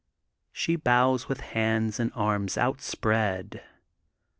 She 0.51 0.77
bows 0.77 1.29
with 1.29 1.41
hands 1.41 1.99
and 1.99 2.11
arms 2.15 2.57
outspread. 2.57 3.61